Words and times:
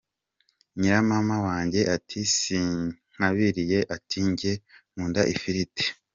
nyiramama 0.79 1.35
wanjye 1.47 1.81
ati 1.95 2.19
sinkabirye, 2.37 3.79
ati" 3.95 4.17
Njye 4.29 4.53
nkunda 4.91 5.21
ifiriti". 5.35 5.83